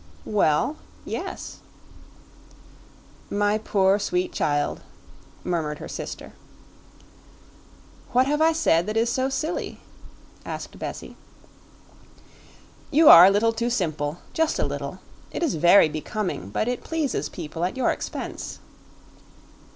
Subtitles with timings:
[0.25, 1.59] "Well, yes."
[3.29, 4.81] "My poor, sweet child,"
[5.43, 6.33] murmured her sister.
[8.11, 9.79] "What have I said that is so silly?"
[10.43, 11.17] asked Bessie.
[12.89, 14.97] "You are a little too simple; just a little.
[15.29, 18.57] It is very becoming, but it pleases people at your expense."